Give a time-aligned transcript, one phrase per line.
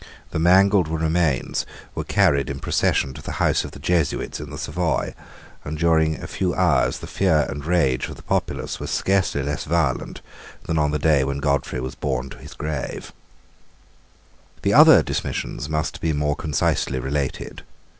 [0.31, 1.63] The mangled remains
[1.93, 5.13] were carried in procession to the house of the Jesuits in the Savoy;
[5.63, 9.65] and during a few hours the fear and rage of the populace were scarcely less
[9.65, 10.21] violent
[10.63, 13.13] than on the day when Godfrey was borne to his grave.
[14.63, 17.61] The other dismissions must be more concisely related.